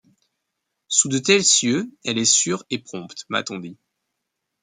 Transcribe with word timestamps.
Sous 0.87 1.09
de 1.09 1.19
tels 1.19 1.43
cieux, 1.43 1.91
elle 2.05 2.17
est 2.17 2.25
sûre 2.25 2.65
et 2.71 2.79
prompte, 2.79 3.25
m’a-t-on 3.29 3.59
dit. 3.59 3.77